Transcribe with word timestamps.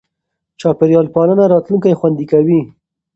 چاپېریال 0.59 1.07
پالنه 1.15 1.43
راتلونکی 1.53 1.97
خوندي 1.99 2.25
کوي. 2.31 2.61